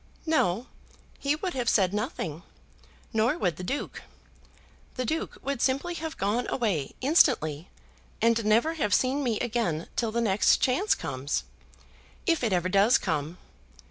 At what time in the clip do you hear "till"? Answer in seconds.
9.95-10.11